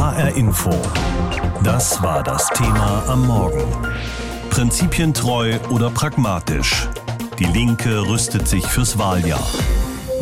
[0.00, 0.70] HR Info.
[1.62, 3.62] Das war das Thema am Morgen.
[4.48, 6.88] Prinzipientreu oder pragmatisch?
[7.38, 9.46] Die Linke rüstet sich fürs Wahljahr.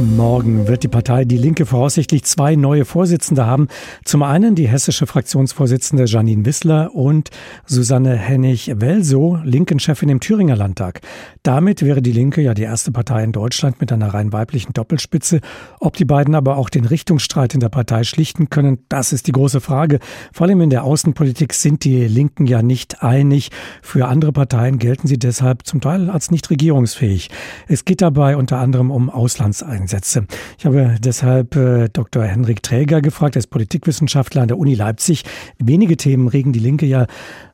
[0.01, 3.67] Morgen wird die Partei Die Linke voraussichtlich zwei neue Vorsitzende haben.
[4.05, 7.31] Zum einen die hessische Fraktionsvorsitzende Janine Wissler und
[7.65, 11.01] Susanne Hennig-Welsow, Linken-Chefin im Thüringer Landtag.
[11.49, 15.41] Damit wäre die Linke ja die erste Partei in Deutschland mit einer rein weiblichen Doppelspitze.
[15.81, 19.33] Ob die beiden aber auch den Richtungsstreit in der Partei schlichten können, das ist die
[19.33, 19.99] große Frage.
[20.31, 23.49] Vor allem in der Außenpolitik sind die Linken ja nicht einig.
[23.81, 27.31] Für andere Parteien gelten sie deshalb zum Teil als nicht regierungsfähig.
[27.67, 30.19] Es geht dabei unter anderem um Auslandseinsätze.
[30.19, 30.27] Einsätze.
[30.59, 32.25] Ich habe deshalb äh, Dr.
[32.25, 35.25] Henrik Träger gefragt, er ist Politikwissenschaftler an der Uni Leipzig.
[35.59, 37.07] Wenige Themen regen die Linke ja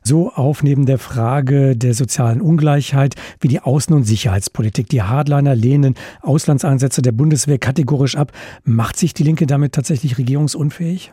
[0.03, 4.89] so auf neben der Frage der sozialen Ungleichheit wie die Außen- und Sicherheitspolitik.
[4.89, 8.31] Die Hardliner lehnen Auslandseinsätze der Bundeswehr kategorisch ab.
[8.63, 11.11] Macht sich die Linke damit tatsächlich regierungsunfähig?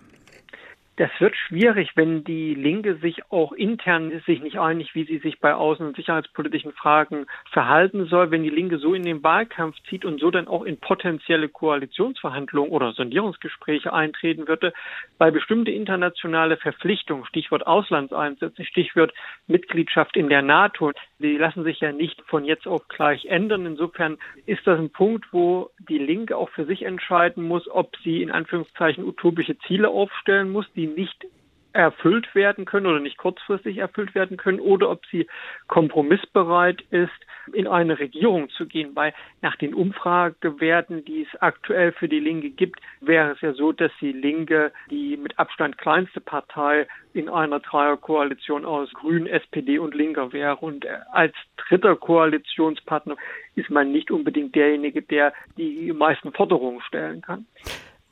[0.97, 5.41] Das wird schwierig, wenn die Linke sich auch intern sich nicht einig, wie sie sich
[5.41, 8.31] bei außen- und sicherheitspolitischen Fragen verhalten soll.
[8.31, 12.71] Wenn die Linke so in den Wahlkampf zieht und so dann auch in potenzielle Koalitionsverhandlungen
[12.71, 14.75] oder Sondierungsgespräche eintreten würde,
[15.17, 19.15] bei bestimmte internationale Verpflichtungen, Stichwort Auslandseinsätze, Stichwort
[19.47, 23.65] Mitgliedschaft in der NATO, die lassen sich ja nicht von jetzt auf gleich ändern.
[23.65, 28.21] Insofern ist das ein Punkt, wo die Linke auch für sich entscheiden muss, ob sie
[28.23, 31.27] in Anführungszeichen utopische Ziele aufstellen muss, die nicht
[31.73, 35.27] erfüllt werden können oder nicht kurzfristig erfüllt werden können oder ob sie
[35.69, 37.11] kompromissbereit ist,
[37.53, 42.51] in eine Regierung zu gehen, weil nach den Umfragewerten, die es aktuell für die Linke
[42.51, 47.61] gibt, wäre es ja so, dass die Linke die mit Abstand kleinste Partei in einer
[47.61, 53.17] Dreierkoalition aus Grünen, SPD und Linker wäre und als dritter Koalitionspartner
[53.55, 57.47] ist man nicht unbedingt derjenige, der die meisten Forderungen stellen kann.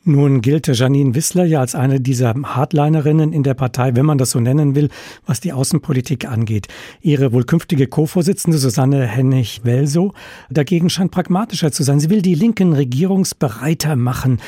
[0.02, 4.30] Nun gilt Janine Wissler ja als eine dieser Hardlinerinnen in der Partei, wenn man das
[4.30, 4.88] so nennen will,
[5.26, 6.68] was die Außenpolitik angeht.
[7.02, 10.14] Ihre wohl künftige Co-Vorsitzende Susanne Hennig-Welsow
[10.48, 12.00] dagegen scheint pragmatischer zu sein.
[12.00, 14.40] Sie will die Linken regierungsbereiter machen.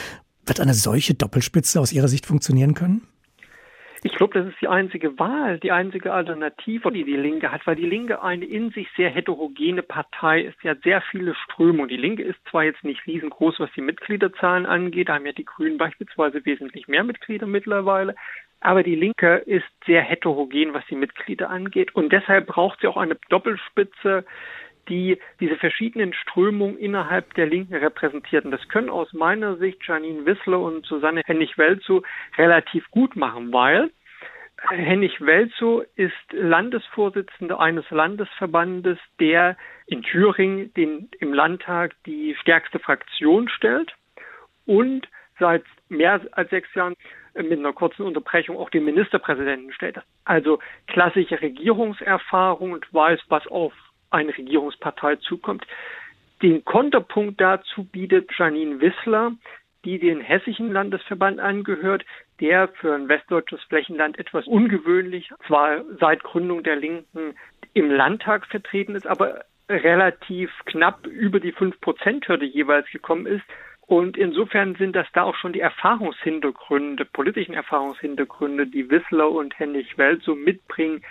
[0.47, 3.03] Wird eine solche Doppelspitze aus Ihrer Sicht funktionieren können?
[4.05, 7.77] Ich glaube, das ist die einzige Wahl, die einzige Alternative, die die Linke hat, weil
[7.77, 10.59] die Linke eine in sich sehr heterogene Partei ist.
[10.61, 11.89] Sie hat sehr viele Strömungen.
[11.89, 15.45] Die Linke ist zwar jetzt nicht riesengroß, was die Mitgliederzahlen angeht, da haben ja die
[15.45, 18.17] Grünen beispielsweise wesentlich mehr Mitglieder mittlerweile,
[18.59, 21.95] aber die Linke ist sehr heterogen, was die Mitglieder angeht.
[21.95, 24.25] Und deshalb braucht sie auch eine Doppelspitze,
[24.89, 28.45] die diese verschiedenen Strömungen innerhalb der Linken repräsentiert.
[28.45, 32.03] Und das können aus meiner Sicht Janine Wissler und Susanne Hennig-Welzow
[32.37, 33.91] relativ gut machen, weil
[34.71, 39.57] Hennig-Welzow ist Landesvorsitzende eines Landesverbandes, der
[39.87, 43.93] in Thüringen den, im Landtag die stärkste Fraktion stellt
[44.67, 46.95] und seit mehr als sechs Jahren
[47.35, 49.99] mit einer kurzen Unterbrechung auch den Ministerpräsidenten stellt.
[50.25, 53.73] Also klassische Regierungserfahrung und weiß, was auf
[54.13, 55.67] eine Regierungspartei zukommt.
[56.43, 59.33] Den Konterpunkt dazu bietet Janine Wissler,
[59.85, 62.05] die den hessischen Landesverband angehört,
[62.41, 67.35] der für ein westdeutsches Flächenland etwas ungewöhnlich, zwar seit Gründung der Linken
[67.75, 73.45] im Landtag vertreten ist, aber relativ knapp über die 5-Prozent-Hürde jeweils gekommen ist.
[73.87, 79.99] Und insofern sind das da auch schon die Erfahrungshintergründe, politischen Erfahrungshintergründe, die Wissler und Hennig
[79.99, 81.03] Welt so mitbringen,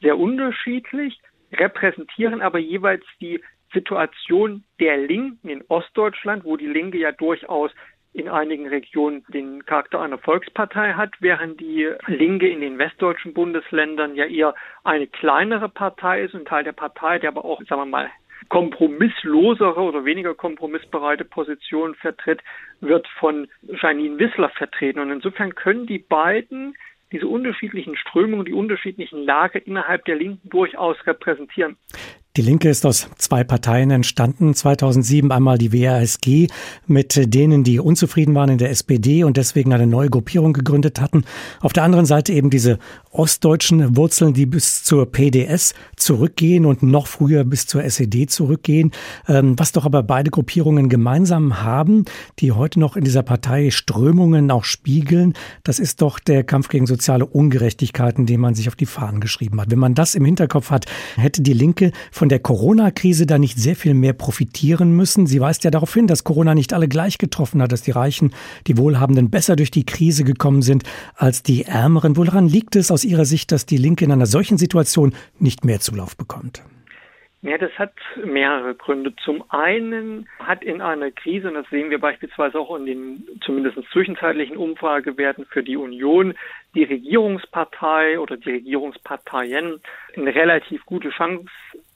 [0.00, 1.20] sehr unterschiedlich
[1.52, 3.40] repräsentieren aber jeweils die
[3.72, 7.70] Situation der Linken in Ostdeutschland, wo die Linke ja durchaus
[8.14, 14.14] in einigen Regionen den Charakter einer Volkspartei hat, während die Linke in den westdeutschen Bundesländern
[14.14, 17.86] ja eher eine kleinere Partei ist, ein Teil der Partei, der aber auch, sagen wir
[17.86, 18.10] mal,
[18.48, 22.40] kompromisslosere oder weniger kompromissbereite Positionen vertritt,
[22.80, 25.00] wird von Janine Wissler vertreten.
[25.00, 26.74] Und insofern können die beiden
[27.12, 31.76] diese unterschiedlichen Strömungen, die unterschiedlichen Lager innerhalb der Linken durchaus repräsentieren.
[32.38, 34.54] Die Linke ist aus zwei Parteien entstanden.
[34.54, 36.46] 2007 einmal die WASG,
[36.86, 41.24] mit denen, die unzufrieden waren in der SPD und deswegen eine neue Gruppierung gegründet hatten.
[41.60, 42.78] Auf der anderen Seite eben diese
[43.10, 48.92] ostdeutschen Wurzeln, die bis zur PDS zurückgehen und noch früher bis zur SED zurückgehen.
[49.26, 52.04] Ähm, was doch aber beide Gruppierungen gemeinsam haben,
[52.38, 55.32] die heute noch in dieser Partei Strömungen auch spiegeln,
[55.64, 59.60] das ist doch der Kampf gegen soziale Ungerechtigkeiten, den man sich auf die Fahnen geschrieben
[59.60, 59.72] hat.
[59.72, 60.86] Wenn man das im Hinterkopf hat,
[61.16, 65.26] hätte die Linke von von der Corona-Krise da nicht sehr viel mehr profitieren müssen?
[65.26, 68.34] Sie weist ja darauf hin, dass Corona nicht alle gleich getroffen hat, dass die Reichen,
[68.66, 70.82] die Wohlhabenden besser durch die Krise gekommen sind
[71.14, 72.18] als die Ärmeren.
[72.18, 75.80] Woran liegt es aus Ihrer Sicht, dass die Linke in einer solchen Situation nicht mehr
[75.80, 76.62] Zulauf bekommt?
[77.40, 79.14] Ja, das hat mehrere Gründe.
[79.24, 83.78] Zum einen hat in einer Krise, und das sehen wir beispielsweise auch in den zumindest
[83.90, 86.34] zwischenzeitlichen Umfragewerten für die Union,
[86.74, 89.80] die Regierungspartei oder die Regierungsparteien
[90.16, 91.48] eine relativ gute Chance,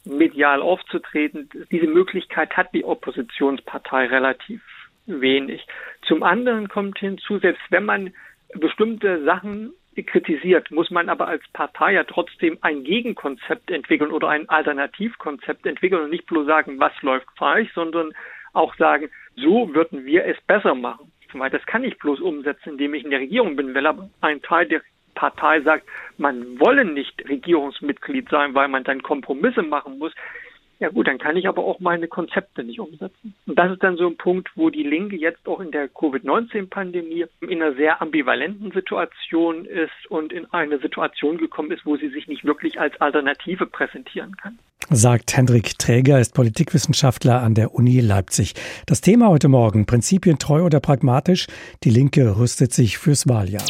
[0.04, 1.48] medial aufzutreten.
[1.70, 4.62] Diese Möglichkeit hat die Oppositionspartei relativ
[5.06, 5.66] wenig.
[6.06, 8.12] Zum anderen kommt hinzu, selbst wenn man
[8.54, 9.72] bestimmte Sachen
[10.06, 16.04] kritisiert, muss man aber als Partei ja trotzdem ein Gegenkonzept entwickeln oder ein Alternativkonzept entwickeln
[16.04, 18.12] und nicht bloß sagen, was läuft falsch, sondern
[18.54, 21.12] auch sagen, so würden wir es besser machen.
[21.50, 23.86] Das kann ich bloß umsetzen, indem ich in der Regierung bin, weil
[24.20, 24.82] ein Teil der
[25.14, 25.86] Partei sagt,
[26.18, 30.12] man wolle nicht Regierungsmitglied sein, weil man dann Kompromisse machen muss.
[30.82, 33.36] Ja gut, dann kann ich aber auch meine Konzepte nicht umsetzen.
[33.46, 37.26] Und das ist dann so ein Punkt, wo die Linke jetzt auch in der Covid-19-Pandemie
[37.40, 42.26] in einer sehr ambivalenten Situation ist und in eine Situation gekommen ist, wo sie sich
[42.26, 44.58] nicht wirklich als Alternative präsentieren kann.
[44.90, 48.54] Sagt Hendrik Träger, ist Politikwissenschaftler an der Uni Leipzig.
[48.86, 51.46] Das Thema heute Morgen, Prinzipien treu oder pragmatisch,
[51.84, 53.62] die Linke rüstet sich fürs Wahljahr.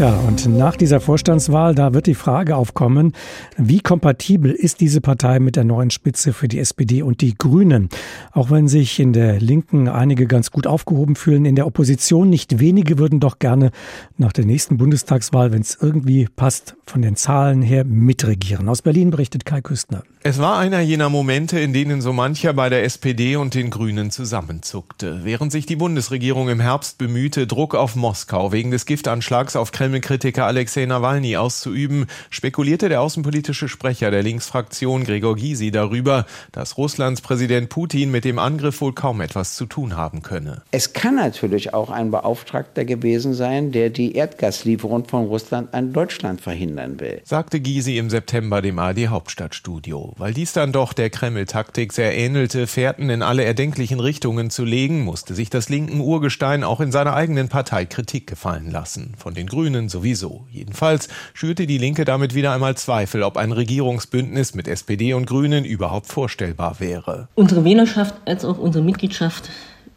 [0.00, 3.12] Tja, und nach dieser Vorstandswahl, da wird die Frage aufkommen,
[3.58, 7.90] wie kompatibel ist diese Partei mit der neuen Spitze für die SPD und die Grünen?
[8.32, 12.60] Auch wenn sich in der Linken einige ganz gut aufgehoben fühlen, in der Opposition nicht
[12.60, 13.72] wenige würden doch gerne
[14.16, 18.70] nach der nächsten Bundestagswahl, wenn es irgendwie passt, von den Zahlen her mitregieren.
[18.70, 20.02] Aus Berlin berichtet Kai Küstner.
[20.22, 24.10] Es war einer jener Momente, in denen so mancher bei der SPD und den Grünen
[24.10, 25.20] zusammenzuckte.
[25.24, 30.46] Während sich die Bundesregierung im Herbst bemühte, Druck auf Moskau wegen des Giftanschlags auf Kreml-Kritiker
[30.46, 37.70] Alexei Nawalny auszuüben, spekulierte der außenpolitische Sprecher der Linksfraktion Gregor Gysi darüber, dass Russlands Präsident
[37.70, 40.62] Putin mit dem Angriff wohl kaum etwas zu tun haben könne.
[40.70, 46.40] Es kann natürlich auch ein Beauftragter gewesen sein, der die Erdgaslieferung von Russland an Deutschland
[46.40, 50.14] verhindern will, sagte Gysi im September dem AD Hauptstadtstudio.
[50.18, 55.02] Weil dies dann doch der Kreml-Taktik sehr ähnelte, Fährten in alle erdenklichen Richtungen zu legen,
[55.02, 59.14] musste sich das linken Urgestein auch in seiner eigenen Partei Kritik gefallen lassen.
[59.18, 60.46] Von den Grünen sowieso.
[60.50, 65.64] Jedenfalls schürte die Linke damit wieder einmal Zweifel, ob ein Regierungsbündnis mit SPD und Grünen
[65.64, 67.28] überhaupt vorstellbar wäre.
[67.34, 69.50] Unsere Wählerschaft als auch unsere Mitgliedschaft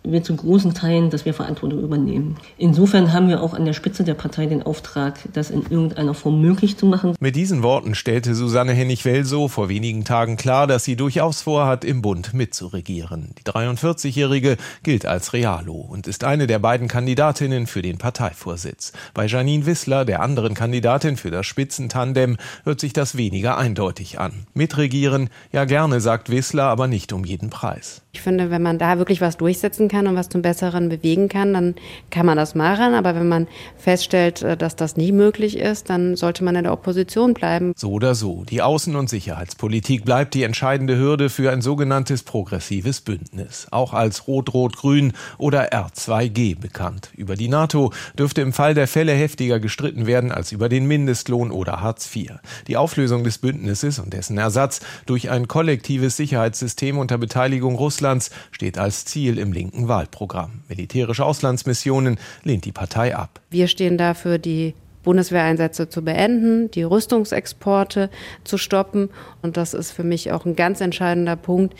[0.03, 2.35] wir zu großen Teilen, dass wir Verantwortung übernehmen.
[2.57, 6.41] Insofern haben wir auch an der Spitze der Partei den Auftrag, das in irgendeiner Form
[6.41, 7.15] möglich zu machen.
[7.19, 12.01] Mit diesen Worten stellte Susanne Hennig-Welsow vor wenigen Tagen klar, dass sie durchaus vorhat, im
[12.01, 13.29] Bund mitzuregieren.
[13.37, 18.91] Die 43-Jährige gilt als Realo und ist eine der beiden Kandidatinnen für den Parteivorsitz.
[19.13, 24.47] Bei Janine Wissler, der anderen Kandidatin für das Spitzentandem, hört sich das weniger eindeutig an.
[24.53, 28.01] Mitregieren, ja gerne, sagt Wissler, aber nicht um jeden Preis.
[28.11, 31.53] Ich finde, wenn man da wirklich was durchsetzen kann und was zum Besseren bewegen kann,
[31.53, 31.75] dann
[32.09, 32.93] kann man das machen.
[32.93, 33.47] Aber wenn man
[33.77, 37.73] feststellt, äh, dass das nie möglich ist, dann sollte man in der Opposition bleiben.
[37.75, 38.43] So oder so.
[38.49, 43.67] Die Außen- und Sicherheitspolitik bleibt die entscheidende Hürde für ein sogenanntes progressives Bündnis.
[43.71, 47.11] Auch als Rot-Rot-Grün oder R2G bekannt.
[47.15, 51.51] Über die NATO dürfte im Fall der Fälle heftiger gestritten werden als über den Mindestlohn
[51.51, 52.33] oder Hartz IV.
[52.67, 58.77] Die Auflösung des Bündnisses und dessen Ersatz durch ein kollektives Sicherheitssystem unter Beteiligung Russlands steht
[58.77, 60.61] als Ziel im linken Wahlprogramm.
[60.67, 63.41] Militärische Auslandsmissionen lehnt die Partei ab.
[63.49, 68.09] Wir stehen dafür, die Bundeswehreinsätze zu beenden, die Rüstungsexporte
[68.43, 69.09] zu stoppen.
[69.41, 71.75] Und das ist für mich auch ein ganz entscheidender Punkt,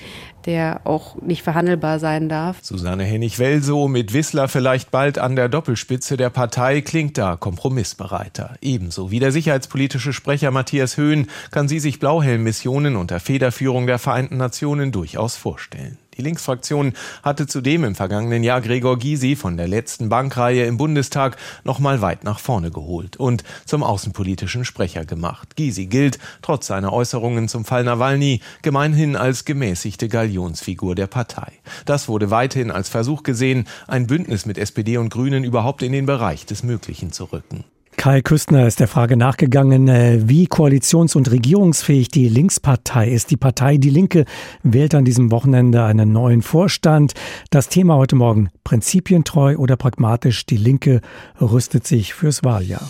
[0.45, 2.57] der auch nicht verhandelbar sein darf.
[2.61, 8.55] Susanne Hennig-Welsow mit Wissler vielleicht bald an der Doppelspitze der Partei klingt da kompromissbereiter.
[8.61, 14.37] Ebenso wie der sicherheitspolitische Sprecher Matthias Höhn kann sie sich Blauhelm-Missionen unter Federführung der Vereinten
[14.37, 15.97] Nationen durchaus vorstellen.
[16.17, 16.93] Die Linksfraktion
[17.23, 22.01] hatte zudem im vergangenen Jahr Gregor Gysi von der letzten Bankreihe im Bundestag noch mal
[22.01, 25.55] weit nach vorne geholt und zum außenpolitischen Sprecher gemacht.
[25.55, 31.51] Gysi gilt, trotz seiner Äußerungen zum Fall Nawalny, gemeinhin als gemäßigte Galionsfigur der Partei.
[31.85, 36.05] Das wurde weithin als Versuch gesehen, ein Bündnis mit SPD und Grünen überhaupt in den
[36.05, 37.63] Bereich des Möglichen zu rücken.
[38.03, 43.31] Kai Küstner ist der Frage nachgegangen, äh, wie koalitions- und regierungsfähig die Linkspartei ist.
[43.31, 44.25] Die Partei Die Linke
[44.61, 47.13] wählt an diesem Wochenende einen neuen Vorstand.
[47.49, 50.99] Das Thema heute Morgen, prinzipientreu oder pragmatisch, die Linke
[51.39, 52.89] rüstet sich fürs Wahljahr.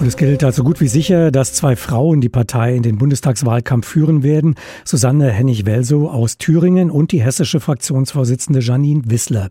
[0.00, 3.86] Und es gilt also gut wie sicher, dass zwei Frauen die Partei in den Bundestagswahlkampf
[3.86, 4.56] führen werden.
[4.84, 9.50] Susanne Hennig-Welsow aus Thüringen und die hessische Fraktionsvorsitzende Janine Wissler.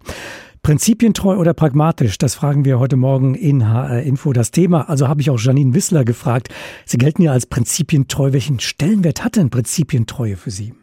[0.62, 2.18] Prinzipientreu oder pragmatisch?
[2.18, 4.34] Das fragen wir heute Morgen in HR Info.
[4.34, 6.50] Das Thema, also habe ich auch Janine Wissler gefragt.
[6.86, 8.34] Sie gelten ja als prinzipientreu.
[8.34, 10.74] Welchen Stellenwert hat denn Prinzipientreue für Sie?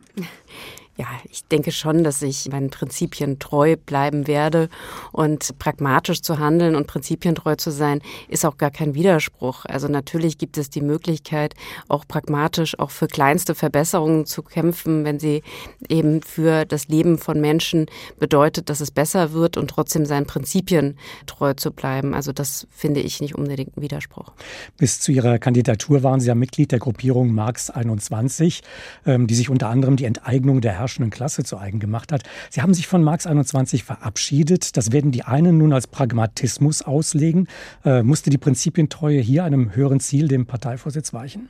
[0.98, 4.70] Ja, ich denke schon, dass ich meinen Prinzipien treu bleiben werde
[5.12, 9.66] und pragmatisch zu handeln und prinzipientreu zu sein, ist auch gar kein Widerspruch.
[9.66, 11.54] Also natürlich gibt es die Möglichkeit,
[11.88, 15.42] auch pragmatisch auch für kleinste Verbesserungen zu kämpfen, wenn sie
[15.90, 17.86] eben für das Leben von Menschen
[18.18, 22.14] bedeutet, dass es besser wird und trotzdem seinen Prinzipien treu zu bleiben.
[22.14, 24.32] Also das finde ich nicht unbedingt ein Widerspruch.
[24.78, 28.62] Bis zu Ihrer Kandidatur waren Sie ja Mitglied der Gruppierung Marx 21,
[29.04, 32.22] ähm, die sich unter anderem die Enteignung der herrschenden Klasse zu eigen gemacht hat.
[32.48, 34.76] Sie haben sich von Marx 21 verabschiedet.
[34.76, 37.48] Das werden die einen nun als Pragmatismus auslegen.
[37.84, 41.48] Äh, musste die Prinzipientreue hier einem höheren Ziel, dem Parteivorsitz, weichen?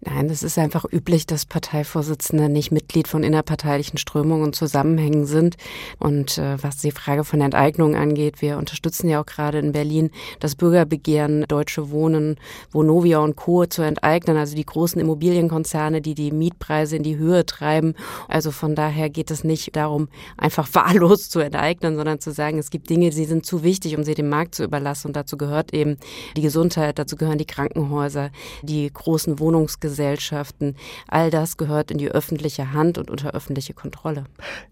[0.00, 5.56] Nein, es ist einfach üblich, dass Parteivorsitzende nicht Mitglied von innerparteilichen Strömungen und Zusammenhängen sind.
[5.98, 10.10] Und äh, was die Frage von Enteignung angeht, wir unterstützen ja auch gerade in Berlin
[10.38, 12.36] das Bürgerbegehren Deutsche Wohnen,
[12.70, 13.64] Vonovia und Co.
[13.64, 17.94] zu enteignen, also die großen Immobilienkonzerne, die die Mietpreise in die Höhe treiben.
[18.28, 22.68] Also von daher geht es nicht darum, einfach wahllos zu enteignen, sondern zu sagen, es
[22.68, 25.08] gibt Dinge, die sind zu wichtig, um sie dem Markt zu überlassen.
[25.08, 25.96] Und dazu gehört eben
[26.36, 28.30] die Gesundheit, dazu gehören die Krankenhäuser,
[28.62, 30.74] die großen Wohnungsgesellschaften Gesellschaften.
[31.06, 34.24] All das gehört in die öffentliche Hand und unter öffentliche Kontrolle.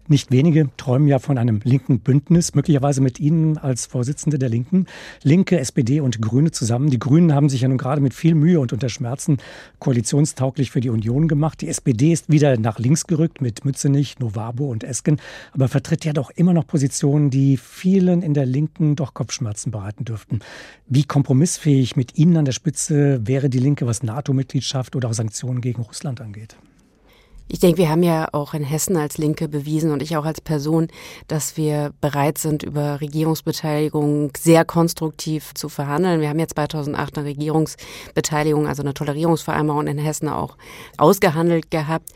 [0.09, 4.87] Nicht wenige träumen ja von einem linken Bündnis, möglicherweise mit Ihnen als Vorsitzende der Linken.
[5.23, 6.89] Linke, SPD und Grüne zusammen.
[6.89, 9.37] Die Grünen haben sich ja nun gerade mit viel Mühe und unter Schmerzen
[9.79, 11.61] koalitionstauglich für die Union gemacht.
[11.61, 15.21] Die SPD ist wieder nach links gerückt mit Mützenich, Novabo und Esken,
[15.53, 20.03] aber vertritt ja doch immer noch Positionen, die vielen in der Linken doch Kopfschmerzen bereiten
[20.03, 20.39] dürften.
[20.87, 25.81] Wie kompromissfähig mit Ihnen an der Spitze wäre die Linke, was NATO-Mitgliedschaft oder Sanktionen gegen
[25.81, 26.55] Russland angeht?
[27.47, 30.41] Ich denke, wir haben ja auch in Hessen als Linke bewiesen und ich auch als
[30.41, 30.87] Person,
[31.27, 36.21] dass wir bereit sind, über Regierungsbeteiligung sehr konstruktiv zu verhandeln.
[36.21, 40.57] Wir haben ja 2008 eine Regierungsbeteiligung, also eine Tolerierungsvereinbarung in Hessen auch
[40.97, 42.09] ausgehandelt gehabt.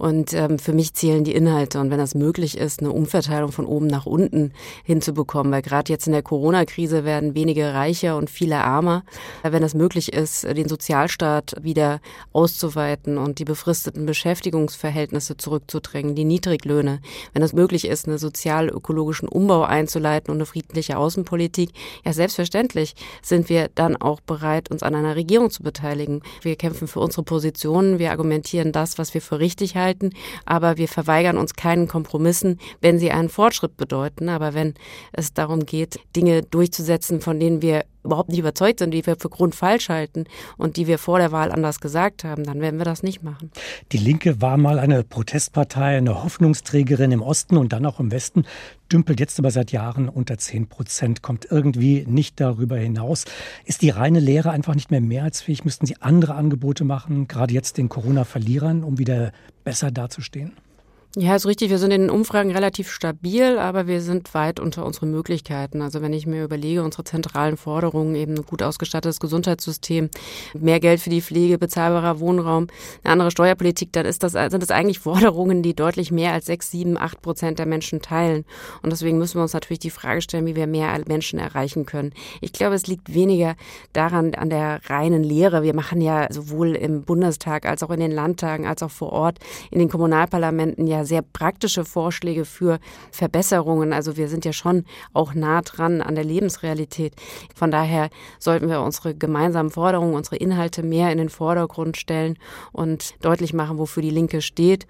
[0.00, 1.78] Und ähm, für mich zählen die Inhalte.
[1.78, 6.06] Und wenn das möglich ist, eine Umverteilung von oben nach unten hinzubekommen, weil gerade jetzt
[6.06, 9.04] in der Corona-Krise werden wenige reicher und viele ärmer.
[9.42, 12.00] Wenn das möglich ist, den Sozialstaat wieder
[12.32, 17.00] auszuweiten und die befristeten Beschäftigungsverhältnisse zurückzudrängen, die Niedriglöhne,
[17.34, 21.72] wenn das möglich ist, einen sozial-ökologischen Umbau einzuleiten und eine friedliche Außenpolitik,
[22.06, 26.22] ja selbstverständlich sind wir dann auch bereit, uns an einer Regierung zu beteiligen.
[26.40, 30.10] Wir kämpfen für unsere Positionen, wir argumentieren das, was wir für richtig halten halten,
[30.44, 34.28] aber wir verweigern uns keinen Kompromissen, wenn sie einen Fortschritt bedeuten.
[34.28, 34.74] Aber wenn
[35.12, 39.28] es darum geht, Dinge durchzusetzen, von denen wir überhaupt nicht überzeugt sind, die wir für
[39.28, 40.24] grundfalsch halten
[40.56, 43.50] und die wir vor der Wahl anders gesagt haben, dann werden wir das nicht machen.
[43.92, 48.44] Die Linke war mal eine Protestpartei, eine Hoffnungsträgerin im Osten und dann auch im Westen,
[48.92, 53.24] dümpelt jetzt aber seit Jahren unter 10 Prozent, kommt irgendwie nicht darüber hinaus.
[53.64, 55.64] Ist die reine Lehre einfach nicht mehr mehrheitsfähig?
[55.64, 59.32] Müssten Sie andere Angebote machen, gerade jetzt den Corona-Verlierern, um wieder
[59.64, 60.52] besser dazustehen?
[61.16, 61.70] Ja, ist richtig.
[61.70, 65.82] Wir sind in den Umfragen relativ stabil, aber wir sind weit unter unseren Möglichkeiten.
[65.82, 70.08] Also wenn ich mir überlege, unsere zentralen Forderungen, eben ein gut ausgestattetes Gesundheitssystem,
[70.56, 72.68] mehr Geld für die Pflege, bezahlbarer Wohnraum,
[73.02, 76.70] eine andere Steuerpolitik, dann ist das, sind das eigentlich Forderungen, die deutlich mehr als sechs,
[76.70, 78.44] sieben, acht Prozent der Menschen teilen.
[78.82, 82.12] Und deswegen müssen wir uns natürlich die Frage stellen, wie wir mehr Menschen erreichen können.
[82.40, 83.56] Ich glaube, es liegt weniger
[83.92, 85.64] daran, an der reinen Lehre.
[85.64, 89.40] Wir machen ja sowohl im Bundestag als auch in den Landtagen, als auch vor Ort
[89.72, 92.78] in den Kommunalparlamenten ja sehr praktische Vorschläge für
[93.10, 93.92] Verbesserungen.
[93.92, 97.14] Also wir sind ja schon auch nah dran an der Lebensrealität.
[97.54, 102.38] Von daher sollten wir unsere gemeinsamen Forderungen, unsere Inhalte mehr in den Vordergrund stellen
[102.72, 104.86] und deutlich machen, wofür die Linke steht.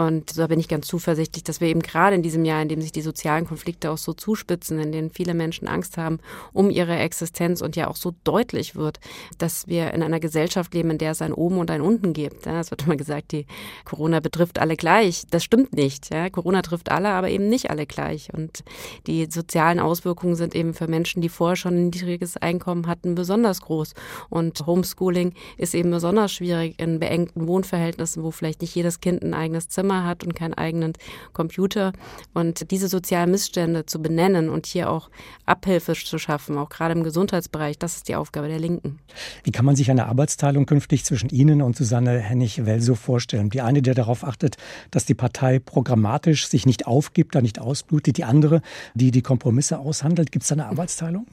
[0.00, 2.80] Und da bin ich ganz zuversichtlich, dass wir eben gerade in diesem Jahr, in dem
[2.80, 6.20] sich die sozialen Konflikte auch so zuspitzen, in denen viele Menschen Angst haben
[6.54, 8.98] um ihre Existenz und ja auch so deutlich wird,
[9.36, 12.46] dass wir in einer Gesellschaft leben, in der es ein Oben und ein Unten gibt.
[12.46, 13.44] Es wird immer gesagt, die
[13.84, 15.24] Corona betrifft alle gleich.
[15.30, 16.10] Das stimmt nicht.
[16.14, 16.30] Ja.
[16.30, 18.32] Corona trifft alle, aber eben nicht alle gleich.
[18.32, 18.64] Und
[19.06, 23.60] die sozialen Auswirkungen sind eben für Menschen, die vorher schon ein niedriges Einkommen hatten, besonders
[23.60, 23.92] groß.
[24.30, 29.34] Und Homeschooling ist eben besonders schwierig in beengten Wohnverhältnissen, wo vielleicht nicht jedes Kind ein
[29.34, 30.92] eigenes Zimmer Zimmer hat und keinen eigenen
[31.32, 31.92] Computer.
[32.32, 35.10] Und diese sozialen Missstände zu benennen und hier auch
[35.46, 38.98] Abhilfe zu schaffen, auch gerade im Gesundheitsbereich, das ist die Aufgabe der Linken.
[39.42, 43.50] Wie kann man sich eine Arbeitsteilung künftig zwischen Ihnen und Susanne Hennig-Welso vorstellen?
[43.50, 44.56] Die eine, der darauf achtet,
[44.90, 48.16] dass die Partei programmatisch sich nicht aufgibt, da nicht ausblutet.
[48.16, 48.62] Die andere,
[48.94, 50.30] die die Kompromisse aushandelt.
[50.30, 51.26] Gibt es da eine Arbeitsteilung?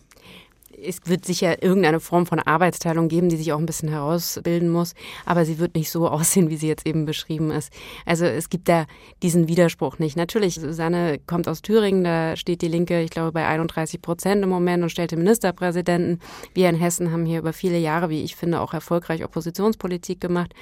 [0.79, 4.93] Es wird sicher irgendeine Form von Arbeitsteilung geben, die sich auch ein bisschen herausbilden muss,
[5.25, 7.73] aber sie wird nicht so aussehen, wie sie jetzt eben beschrieben ist.
[8.05, 8.85] Also es gibt da
[9.23, 10.15] diesen Widerspruch nicht.
[10.15, 14.49] Natürlich, Susanne kommt aus Thüringen, da steht die Linke, ich glaube, bei 31 Prozent im
[14.49, 16.19] Moment und stellte Ministerpräsidenten.
[16.53, 20.53] Wir in Hessen haben hier über viele Jahre, wie ich finde, auch erfolgreich Oppositionspolitik gemacht.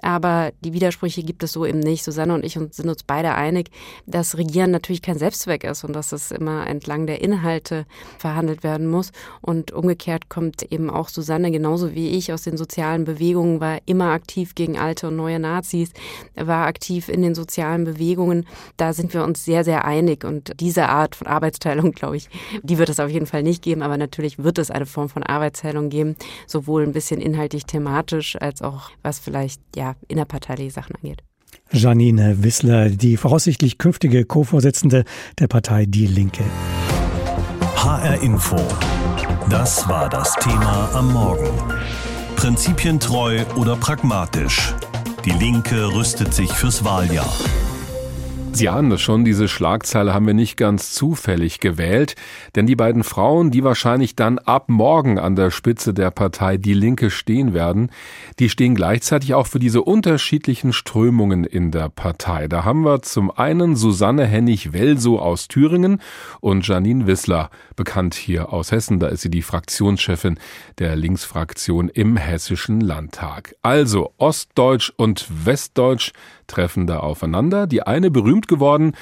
[0.00, 2.04] Aber die Widersprüche gibt es so eben nicht.
[2.04, 3.70] Susanne und ich sind uns beide einig,
[4.06, 7.84] dass Regieren natürlich kein Selbstzweck ist und dass es immer entlang der Inhalte
[8.18, 9.12] verhandelt werden muss.
[9.40, 14.12] Und umgekehrt kommt eben auch Susanne genauso wie ich aus den sozialen Bewegungen, war immer
[14.12, 15.90] aktiv gegen alte und neue Nazis,
[16.34, 18.46] war aktiv in den sozialen Bewegungen.
[18.76, 20.24] Da sind wir uns sehr, sehr einig.
[20.24, 22.28] Und diese Art von Arbeitsteilung, glaube ich,
[22.62, 23.82] die wird es auf jeden Fall nicht geben.
[23.82, 28.62] Aber natürlich wird es eine Form von Arbeitsteilung geben, sowohl ein bisschen inhaltlich thematisch als
[28.62, 31.22] auch was vielleicht ja innerparteiliche Sachen angeht.
[31.70, 35.04] Janine Wissler, die voraussichtlich künftige Co-Vorsitzende
[35.38, 36.44] der Partei Die Linke.
[37.78, 38.56] HR Info.
[39.48, 41.48] Das war das Thema am Morgen.
[42.34, 44.74] Prinzipientreu oder pragmatisch?
[45.24, 47.32] Die Linke rüstet sich fürs Wahljahr.
[48.58, 52.16] Sie ahnen das schon, diese Schlagzeile haben wir nicht ganz zufällig gewählt,
[52.56, 56.74] denn die beiden Frauen, die wahrscheinlich dann ab morgen an der Spitze der Partei Die
[56.74, 57.92] Linke stehen werden,
[58.40, 62.48] die stehen gleichzeitig auch für diese unterschiedlichen Strömungen in der Partei.
[62.48, 66.00] Da haben wir zum einen Susanne Hennig-Welso aus Thüringen
[66.40, 68.98] und Janine Wissler, bekannt hier aus Hessen.
[68.98, 70.36] Da ist sie die Fraktionschefin
[70.78, 73.54] der Linksfraktion im Hessischen Landtag.
[73.62, 76.12] Also Ostdeutsch und Westdeutsch
[76.48, 77.66] treffen da aufeinander.
[77.66, 78.92] Die eine berühmt geworden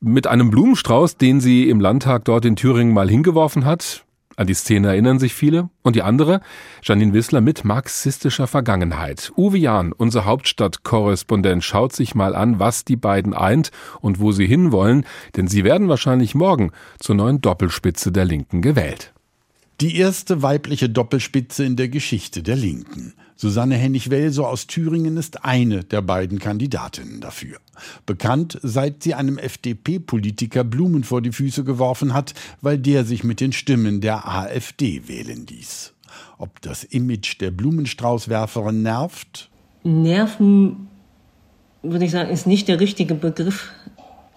[0.00, 4.04] mit einem Blumenstrauß, den sie im Landtag dort in Thüringen mal hingeworfen hat.
[4.36, 5.68] An die Szene erinnern sich viele.
[5.82, 6.40] Und die andere,
[6.82, 9.32] Janine Wissler mit marxistischer Vergangenheit.
[9.36, 14.46] Uwe Jahn, unser Hauptstadtkorrespondent, schaut sich mal an, was die beiden eint und wo sie
[14.46, 15.04] hinwollen,
[15.36, 19.12] denn sie werden wahrscheinlich morgen zur neuen Doppelspitze der Linken gewählt.
[19.80, 23.14] Die erste weibliche Doppelspitze in der Geschichte der Linken.
[23.36, 27.58] Susanne Hennig-Welso aus Thüringen ist eine der beiden Kandidatinnen dafür.
[28.04, 33.38] Bekannt, seit sie einem FDP-Politiker Blumen vor die Füße geworfen hat, weil der sich mit
[33.38, 35.94] den Stimmen der AfD wählen ließ.
[36.38, 39.48] Ob das Image der Blumenstraußwerferin nervt?
[39.84, 40.88] Nerven,
[41.84, 43.70] würde ich sagen, ist nicht der richtige Begriff.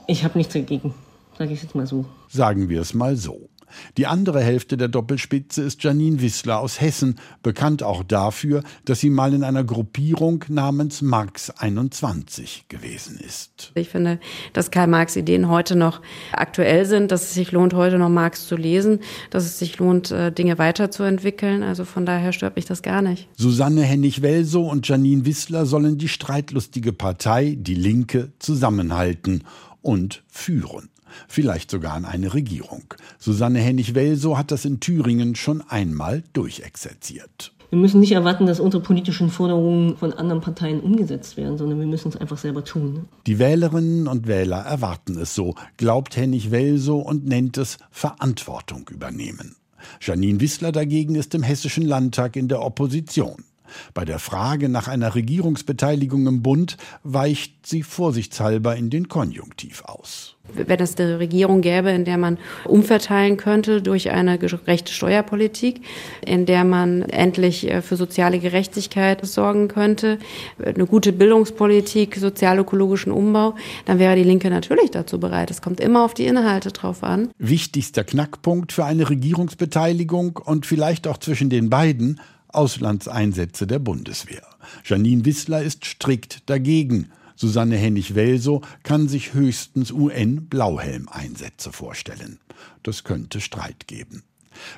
[0.06, 0.94] Ich habe nichts dagegen,
[1.36, 2.06] sage ich jetzt mal so.
[2.30, 3.50] Sagen wir es mal so.
[3.98, 9.10] Die andere Hälfte der Doppelspitze ist Janine Wissler aus Hessen, bekannt auch dafür, dass sie
[9.10, 13.72] mal in einer Gruppierung namens Marx 21 gewesen ist.
[13.76, 14.20] Ich finde,
[14.54, 16.02] dass Karl Marx Ideen heute noch
[16.32, 19.00] aktuell sind, dass es sich lohnt, heute noch Marx zu lesen,
[19.30, 21.64] dass es sich lohnt, äh, Dinge weiterzuentwickeln.
[21.64, 23.30] Also von daher stört mich das gar nicht.
[23.36, 29.44] Susanne Hennig-Welso und Janine Wissler sollen die streitlustige Partei, die Linke, zusammenhalten
[29.82, 30.90] und führen
[31.28, 32.94] vielleicht sogar an eine Regierung.
[33.20, 37.54] Susanne Hennig-Welso hat das in Thüringen schon einmal durchexerziert.
[37.72, 41.88] Wir müssen nicht erwarten, dass unsere politischen Forderungen von anderen Parteien umgesetzt werden, sondern wir
[41.88, 43.08] müssen es einfach selber tun.
[43.28, 49.56] Die Wählerinnen und Wähler erwarten es so, glaubt Hennig-Welso und nennt es Verantwortung übernehmen.
[50.02, 53.46] Janine Wissler dagegen ist im Hessischen Landtag in der Opposition.
[53.94, 60.36] Bei der Frage nach einer Regierungsbeteiligung im Bund weicht sie vorsichtshalber in den Konjunktiv aus
[60.54, 65.82] wenn es eine Regierung gäbe, in der man umverteilen könnte durch eine gerechte Steuerpolitik,
[66.26, 70.18] in der man endlich äh, für soziale Gerechtigkeit sorgen könnte,
[70.64, 75.52] eine gute Bildungspolitik, sozial-ökologischen Umbau, dann wäre die Linke natürlich dazu bereit.
[75.52, 77.30] Es kommt immer auf die Inhalte drauf an.
[77.38, 84.44] Wichtigster Knackpunkt für eine Regierungsbeteiligung und vielleicht auch zwischen den beiden Auslandseinsätze der Bundeswehr.
[84.84, 87.12] Janine Wissler ist strikt dagegen.
[87.42, 92.38] Susanne Hennig-Welso kann sich höchstens UN-Blauhelm-Einsätze vorstellen.
[92.84, 94.22] Das könnte Streit geben.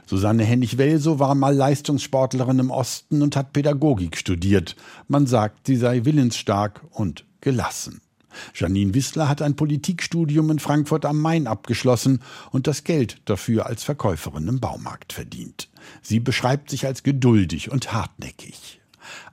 [0.05, 4.77] Susanne Hennig-Welso war mal Leistungssportlerin im Osten und hat Pädagogik studiert.
[5.09, 7.99] Man sagt, sie sei willensstark und gelassen.
[8.55, 12.21] Janine Wissler hat ein Politikstudium in Frankfurt am Main abgeschlossen
[12.51, 15.67] und das Geld dafür als Verkäuferin im Baumarkt verdient.
[16.01, 18.79] Sie beschreibt sich als geduldig und hartnäckig.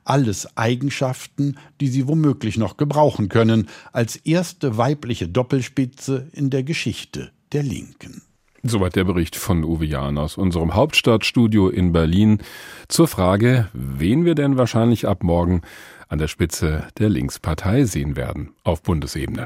[0.03, 7.31] Alles Eigenschaften, die sie womöglich noch gebrauchen können, als erste weibliche Doppelspitze in der Geschichte
[7.51, 8.21] der Linken.
[8.63, 12.39] Soweit der Bericht von Uwe Jahn aus unserem Hauptstadtstudio in Berlin
[12.87, 15.61] zur Frage, wen wir denn wahrscheinlich ab morgen
[16.09, 19.45] an der Spitze der Linkspartei sehen werden auf Bundesebene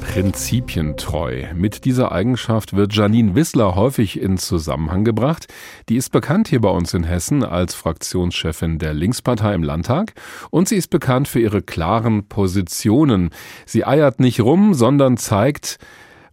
[0.00, 1.44] prinzipientreu.
[1.54, 5.46] Mit dieser Eigenschaft wird Janine Wissler häufig in Zusammenhang gebracht.
[5.88, 10.14] Die ist bekannt hier bei uns in Hessen als Fraktionschefin der Linkspartei im Landtag
[10.50, 13.30] und sie ist bekannt für ihre klaren Positionen.
[13.66, 15.78] Sie eiert nicht rum, sondern zeigt,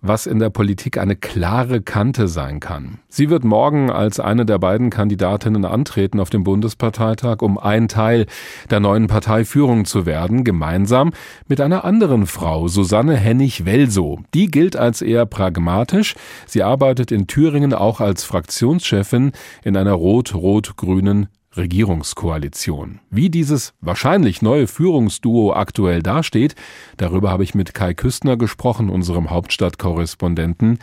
[0.01, 2.99] was in der Politik eine klare Kante sein kann.
[3.10, 8.25] Sie wird morgen als eine der beiden Kandidatinnen antreten auf dem Bundesparteitag, um ein Teil
[8.69, 11.12] der neuen Parteiführung zu werden, gemeinsam
[11.47, 14.19] mit einer anderen Frau, Susanne Hennig-Welsow.
[14.33, 16.15] Die gilt als eher pragmatisch.
[16.45, 19.31] Sie arbeitet in Thüringen auch als Fraktionschefin
[19.63, 21.27] in einer rot-rot-grünen
[21.58, 23.00] Regierungskoalition.
[23.10, 26.56] Wie dieses wahrscheinlich neue Führungsduo aktuell dasteht,
[26.98, 30.80] darüber habe ich mit Kai Küstner gesprochen, unserem Hauptstadtkorrespondenten.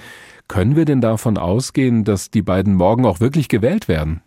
[0.49, 4.21] Können wir denn davon ausgehen, dass die beiden morgen auch wirklich gewählt werden?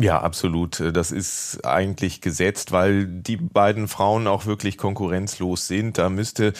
[0.00, 0.80] Ja, absolut.
[0.94, 5.98] Das ist eigentlich gesetzt, weil die beiden Frauen auch wirklich konkurrenzlos sind.
[5.98, 6.52] Da müsste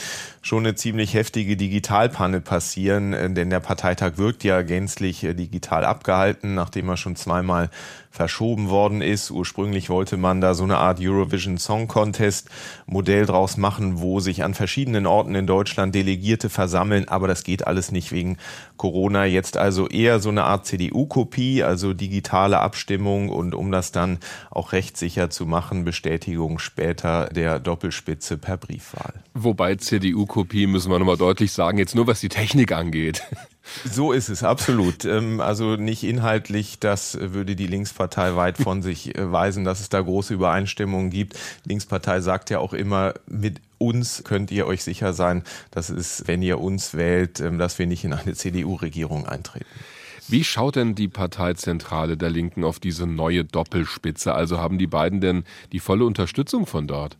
[0.43, 6.89] schon eine ziemlich heftige Digitalpanne passieren, denn der Parteitag wirkt ja gänzlich digital abgehalten, nachdem
[6.89, 7.71] er schon zweimal
[8.19, 9.31] verschoben worden ist.
[9.31, 12.51] Ursprünglich wollte man da so eine Art Eurovision Song Contest
[12.85, 17.69] Modell draus machen, wo sich an verschiedenen Orten in Deutschland Delegierte versammeln, aber das geht
[17.69, 18.37] alles nicht wegen
[18.77, 19.25] Corona.
[19.25, 24.19] Jetzt also eher so eine Art CDU-Kopie, also digitale Abstimmung und um das dann
[24.51, 29.15] auch rechtssicher zu machen, Bestätigung später der Doppelspitze per Briefwahl.
[29.35, 33.23] Wobei CDU-Kopie müssen wir nochmal deutlich sagen, jetzt nur was die Technik angeht.
[33.91, 35.05] So ist es, absolut.
[35.05, 39.89] Ähm, also nicht inhaltlich, das würde die Linkspartei weit von sich äh, weisen, dass es
[39.89, 41.39] da große Übereinstimmungen gibt.
[41.65, 46.43] Linkspartei sagt ja auch immer, mit uns könnt ihr euch sicher sein, dass es, wenn
[46.43, 49.67] ihr uns wählt, ähm, dass wir nicht in eine CDU-Regierung eintreten.
[50.31, 54.35] Wie schaut denn die Parteizentrale der Linken auf diese neue Doppelspitze?
[54.35, 57.17] Also haben die beiden denn die volle Unterstützung von dort?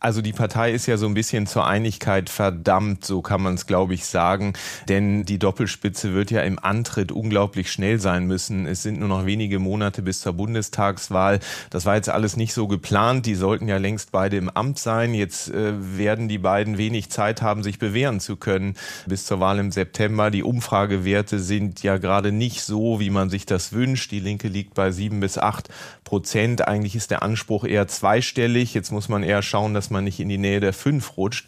[0.00, 3.66] Also die Partei ist ja so ein bisschen zur Einigkeit verdammt, so kann man es,
[3.66, 4.54] glaube ich, sagen.
[4.88, 8.64] Denn die Doppelspitze wird ja im Antritt unglaublich schnell sein müssen.
[8.64, 11.40] Es sind nur noch wenige Monate bis zur Bundestagswahl.
[11.68, 13.26] Das war jetzt alles nicht so geplant.
[13.26, 15.12] Die sollten ja längst beide im Amt sein.
[15.12, 19.58] Jetzt äh, werden die beiden wenig Zeit haben, sich bewähren zu können bis zur Wahl
[19.58, 20.30] im September.
[20.30, 24.12] Die Umfragewerte sind ja gerade nicht so, wie man sich das wünscht.
[24.12, 25.68] Die Linke liegt bei sieben bis acht
[26.04, 26.66] Prozent.
[26.66, 28.72] Eigentlich ist der Anspruch eher zweistellig.
[28.72, 31.46] Jetzt muss man eher schauen, dass man nicht in die Nähe der fünf rutscht.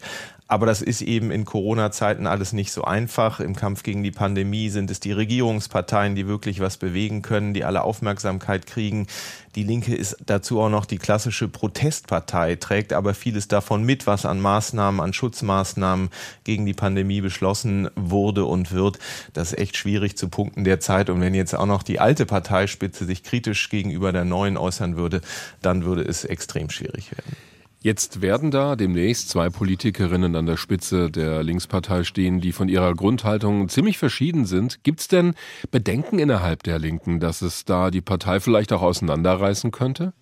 [0.53, 3.39] Aber das ist eben in Corona-Zeiten alles nicht so einfach.
[3.39, 7.63] Im Kampf gegen die Pandemie sind es die Regierungsparteien, die wirklich was bewegen können, die
[7.63, 9.07] alle Aufmerksamkeit kriegen.
[9.55, 14.27] Die Linke ist dazu auch noch die klassische Protestpartei, trägt aber vieles davon mit, was
[14.27, 16.09] an Maßnahmen, an Schutzmaßnahmen
[16.43, 18.99] gegen die Pandemie beschlossen wurde und wird.
[19.33, 21.09] Das ist echt schwierig zu punkten derzeit.
[21.09, 25.21] Und wenn jetzt auch noch die alte Parteispitze sich kritisch gegenüber der neuen äußern würde,
[25.61, 27.52] dann würde es extrem schwierig werden.
[27.83, 32.93] Jetzt werden da demnächst zwei Politikerinnen an der Spitze der Linkspartei stehen, die von ihrer
[32.93, 34.85] Grundhaltung ziemlich verschieden sind.
[34.85, 35.33] Gibt es denn
[35.69, 40.13] Bedenken innerhalb der Linken, dass es da die Partei vielleicht auch auseinanderreißen könnte?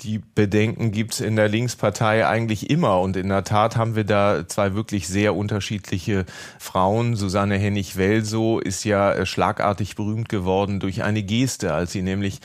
[0.00, 3.02] Die Bedenken gibt es in der Linkspartei eigentlich immer.
[3.02, 6.24] Und in der Tat haben wir da zwei wirklich sehr unterschiedliche
[6.58, 7.16] Frauen.
[7.16, 12.40] Susanne Hennig-Welsow ist ja äh, schlagartig berühmt geworden durch eine Geste, als sie nämlich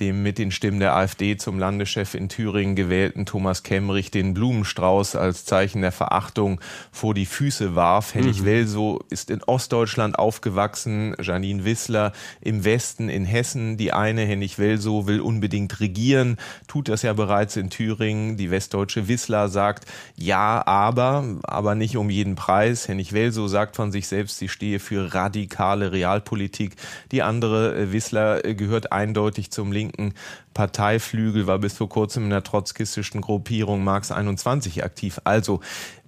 [0.00, 5.16] dem mit den Stimmen der AfD zum Landeschef in Thüringen gewählten Thomas Kemmerich den Blumenstrauß
[5.16, 6.60] als Zeichen der Verachtung
[6.92, 8.14] vor die Füße warf.
[8.14, 8.46] Hennig mhm.
[8.46, 13.76] Welsow ist in Ostdeutschland aufgewachsen, Janine Wissler im Westen in Hessen.
[13.76, 16.36] Die eine, Hennig Welsow, will unbedingt regieren,
[16.68, 18.36] tut das ja bereits in Thüringen.
[18.36, 22.88] Die westdeutsche Wissler sagt, ja, aber, aber nicht um jeden Preis.
[22.88, 26.76] Hennig Welsow sagt von sich selbst, sie stehe für radikale Realpolitik.
[27.12, 30.14] Die andere, äh, Wissler, äh, gehört eindeutig zum Linken linken
[30.54, 35.20] Parteiflügel, war bis vor kurzem in der trotzkistischen Gruppierung Marx 21 aktiv.
[35.24, 35.60] Also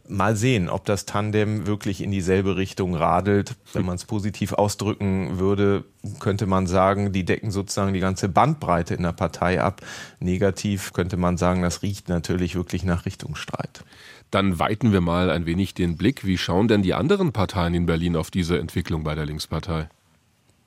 [0.09, 3.57] mal sehen, ob das Tandem wirklich in dieselbe Richtung radelt.
[3.73, 5.85] Wenn man es positiv ausdrücken würde,
[6.19, 9.83] könnte man sagen, die decken sozusagen die ganze Bandbreite in der Partei ab.
[10.19, 13.85] Negativ könnte man sagen, das riecht natürlich wirklich nach Richtungsstreit.
[14.31, 16.25] Dann weiten wir mal ein wenig den Blick.
[16.25, 19.89] Wie schauen denn die anderen Parteien in Berlin auf diese Entwicklung bei der Linkspartei?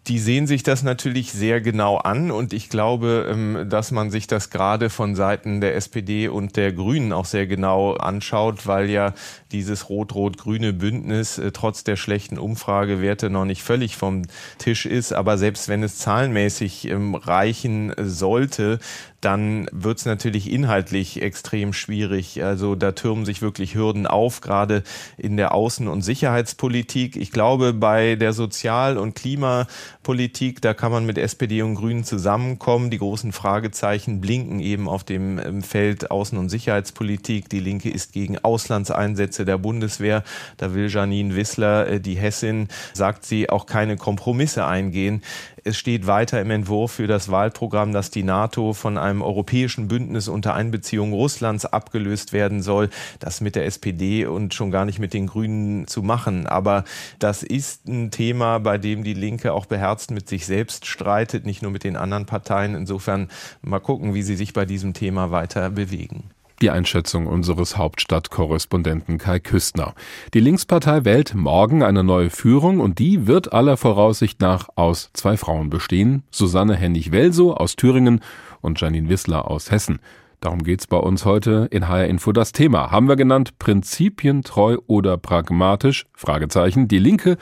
[0.08, 4.26] Die sehen sich das natürlich sehr genau an und ich glaube, ähm, dass man sich
[4.26, 9.14] das gerade von Seiten der SPD und der Grünen auch sehr genau anschaut, weil ja
[9.52, 14.24] dieses rot-rot-grüne Bündnis äh, trotz der schlechten Umfragewerte noch nicht völlig vom
[14.58, 15.14] Tisch ist.
[15.14, 18.80] Aber selbst wenn es zahlenmäßig ähm, reichen sollte,
[19.22, 22.44] dann wird es natürlich inhaltlich extrem schwierig.
[22.44, 24.84] Also da türmen sich wirklich Hürden auf, gerade
[25.18, 27.16] in der Außen- und Sicherheitspolitik.
[27.16, 32.90] Ich glaube, bei der Sozial- und Klimapolitik, da kann man mit SPD und Grünen zusammenkommen.
[32.90, 37.48] Die großen Fragezeichen blinken eben auf dem Feld Außen- und Sicherheitspolitik.
[37.48, 40.24] Die Linke ist gegen Auslandseinsätze der Bundeswehr.
[40.58, 45.22] Da will Janine Wissler, äh, die Hessin, sagt sie, auch keine Kompromisse eingehen.
[45.64, 49.88] Es steht weiter im Entwurf für das Wahlprogramm, dass die NATO von einem einem europäischen
[49.88, 55.00] Bündnis unter Einbeziehung Russlands abgelöst werden soll, das mit der SPD und schon gar nicht
[55.00, 56.48] mit den Grünen zu machen.
[56.48, 56.84] Aber
[57.20, 61.62] das ist ein Thema, bei dem die Linke auch beherzt mit sich selbst streitet, nicht
[61.62, 62.74] nur mit den anderen Parteien.
[62.74, 63.30] Insofern
[63.62, 66.32] mal gucken, wie sie sich bei diesem Thema weiter bewegen.
[66.62, 69.96] Die Einschätzung unseres Hauptstadtkorrespondenten Kai Küstner.
[70.36, 75.38] Die Linkspartei wählt morgen eine neue Führung und die wird aller Voraussicht nach aus zwei
[75.38, 76.22] Frauen bestehen.
[76.30, 78.22] Susanne Hennig-Welsow aus Thüringen
[78.62, 80.00] und Janine Wissler aus Hessen.
[80.40, 82.90] Darum geht's bei uns heute in HR Info das Thema.
[82.90, 86.08] Haben wir genannt prinzipientreu oder pragmatisch?
[86.16, 86.88] Fragezeichen.
[86.88, 87.38] Die Linke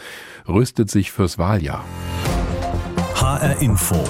[0.47, 1.85] rüstet sich fürs Wahljahr.
[3.15, 4.03] HR Info.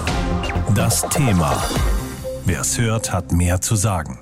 [0.74, 1.56] Das Thema.
[2.46, 4.20] Wer es hört, hat mehr zu sagen.